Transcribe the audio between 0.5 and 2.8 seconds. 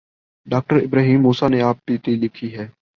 ڈاکٹرابراہیم موسی نے آپ بیتی لکھی ہے۔